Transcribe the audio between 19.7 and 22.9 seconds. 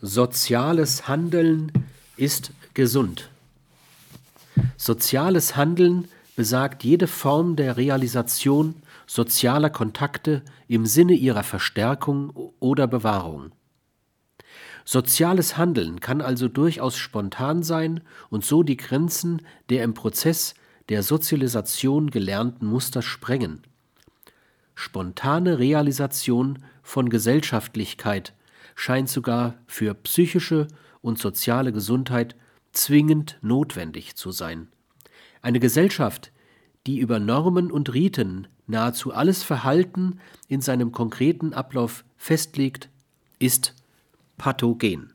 im Prozess der Sozialisation gelernten